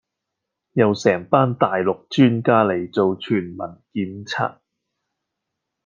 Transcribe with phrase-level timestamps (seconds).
[0.71, 3.59] 又成班大陸專家嚟全民
[3.93, 4.57] 檢測